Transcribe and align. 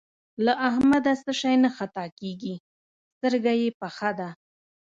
له 0.45 0.53
احمده 0.67 1.13
څه 1.23 1.31
شی 1.41 1.55
نه 1.63 1.69
خطا 1.77 2.05
کېږي؛ 2.19 2.55
سترګه 3.15 3.51
يې 3.61 3.69
پخه 3.79 4.09
ده. 4.19 4.29